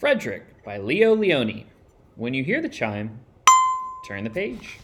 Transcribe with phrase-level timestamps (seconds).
[0.00, 1.66] Frederick by Leo Lionni.
[2.16, 3.20] When you hear the chime,
[4.08, 4.78] turn the page.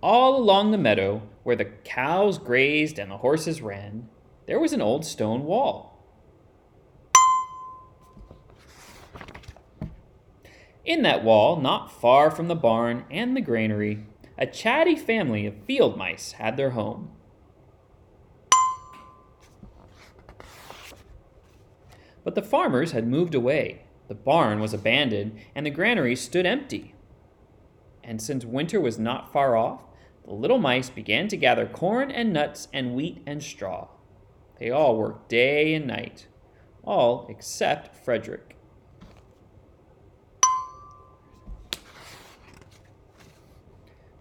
[0.00, 4.08] All along the meadow, where the cows grazed and the horses ran,
[4.46, 5.98] there was an old stone wall.
[10.84, 14.06] In that wall, not far from the barn and the granary,
[14.38, 17.10] a chatty family of field mice had their home.
[22.24, 23.82] But the farmers had moved away.
[24.08, 26.94] The barn was abandoned, and the granary stood empty.
[28.02, 29.82] And since winter was not far off,
[30.24, 33.88] the little mice began to gather corn and nuts and wheat and straw.
[34.58, 36.26] They all worked day and night,
[36.82, 38.56] all except Frederick.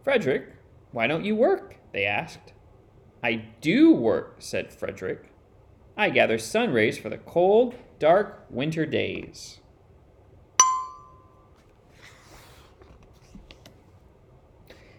[0.03, 0.49] Frederick,
[0.91, 1.77] why don't you work?
[1.94, 2.53] they asked.
[3.23, 5.31] I do work, said Frederick.
[5.95, 9.61] I gather sun rays for the cold, dark winter days.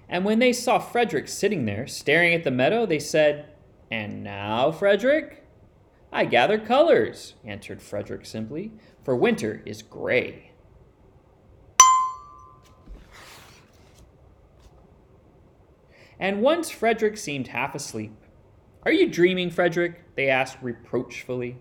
[0.08, 3.50] And when they saw Frederick sitting there, staring at the meadow, they said,
[3.90, 5.44] And now, Frederick?
[6.10, 10.52] I gather colors, answered Frederick simply, for winter is gray.
[16.18, 18.16] And once Frederick seemed half asleep.
[18.84, 20.00] Are you dreaming, Frederick?
[20.16, 21.58] they asked reproachfully.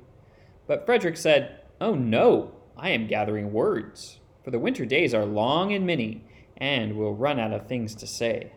[0.68, 5.74] But Frederick said, Oh no, I am gathering words, for the winter days are long
[5.74, 6.24] and many,
[6.58, 8.54] and we'll run out of things to say.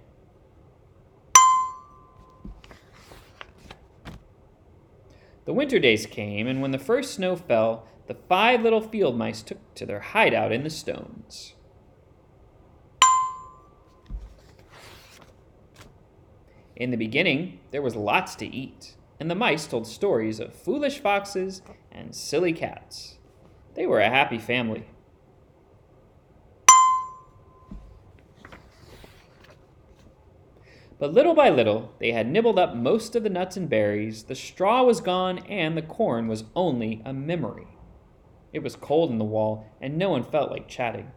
[5.45, 9.43] The winter days came, and when the first snow fell, the five little field mice
[9.43, 11.55] took to their hideout in the stones.
[16.75, 20.99] In the beginning, there was lots to eat, and the mice told stories of foolish
[20.99, 23.19] foxes and silly cats.
[23.75, 24.87] They were a happy family.
[30.99, 34.35] But little by little, they had nibbled up most of the nuts and berries, the
[34.35, 37.67] straw was gone, and the corn was only a memory.
[38.53, 41.11] It was cold in the wall, and no one felt like chatting.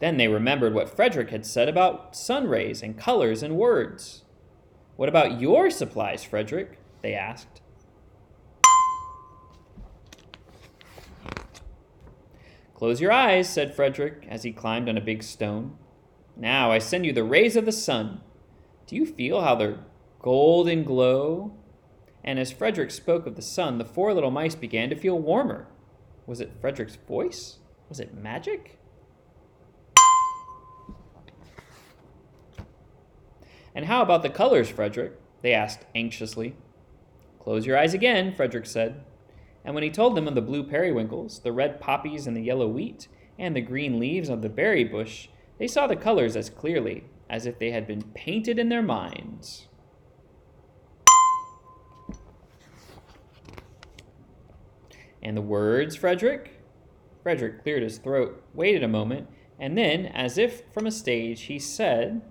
[0.00, 4.24] Then they remembered what Frederick had said about sun rays and colors and words.
[4.96, 6.78] What about your supplies, Frederick?
[7.02, 7.62] they asked.
[12.74, 15.76] Close your eyes, said Frederick as he climbed on a big stone.
[16.36, 18.20] Now I send you the rays of the sun.
[18.86, 19.80] Do you feel how their
[20.20, 21.56] golden glow?
[22.22, 25.66] And as Frederick spoke of the sun, the four little mice began to feel warmer.
[26.26, 27.58] Was it Frederick's voice?
[27.88, 28.78] Was it magic?
[33.78, 35.12] And how about the colors, Frederick?
[35.40, 36.56] They asked anxiously.
[37.38, 39.04] Close your eyes again, Frederick said.
[39.64, 42.66] And when he told them of the blue periwinkles, the red poppies and the yellow
[42.66, 43.06] wheat,
[43.38, 45.28] and the green leaves of the berry bush,
[45.60, 49.68] they saw the colors as clearly as if they had been painted in their minds.
[55.22, 56.64] And the words, Frederick?
[57.22, 61.60] Frederick cleared his throat, waited a moment, and then, as if from a stage, he
[61.60, 62.22] said,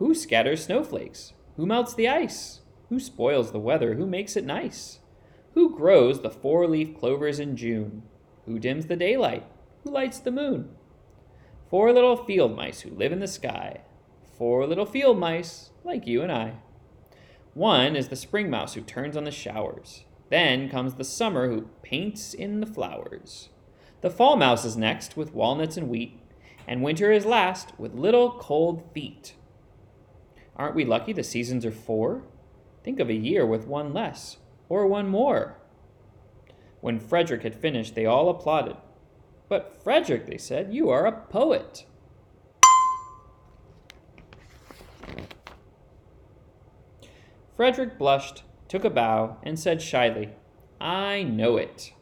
[0.00, 1.34] who scatters snowflakes?
[1.56, 2.60] Who melts the ice?
[2.88, 3.96] Who spoils the weather?
[3.96, 5.00] Who makes it nice?
[5.52, 8.04] Who grows the four leaf clovers in June?
[8.46, 9.44] Who dims the daylight?
[9.84, 10.70] Who lights the moon?
[11.68, 13.82] Four little field mice who live in the sky.
[14.38, 16.54] Four little field mice, like you and I.
[17.52, 20.04] One is the spring mouse who turns on the showers.
[20.30, 23.50] Then comes the summer who paints in the flowers.
[24.00, 26.18] The fall mouse is next with walnuts and wheat,
[26.66, 29.34] and winter is last with little cold feet.
[30.60, 32.22] Aren't we lucky the seasons are four?
[32.84, 34.36] Think of a year with one less,
[34.68, 35.56] or one more.
[36.82, 38.76] When Frederick had finished, they all applauded.
[39.48, 41.86] But, Frederick, they said, you are a poet.
[47.56, 50.28] Frederick blushed, took a bow, and said shyly,
[50.78, 51.94] I know it.